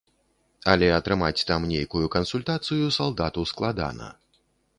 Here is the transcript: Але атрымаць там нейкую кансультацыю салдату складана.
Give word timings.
Але 0.71 0.87
атрымаць 0.99 1.45
там 1.49 1.67
нейкую 1.73 2.01
кансультацыю 2.17 2.89
салдату 2.99 3.45
складана. 3.53 4.11